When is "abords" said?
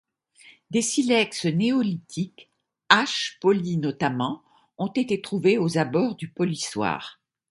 5.77-6.15